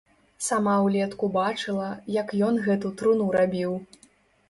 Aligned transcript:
Сама 0.45 0.73
ўлетку 0.85 1.29
бачыла, 1.37 1.91
як 2.17 2.35
ён 2.51 2.61
гэту 2.67 2.95
труну 3.03 3.33
рабіў. 3.41 3.81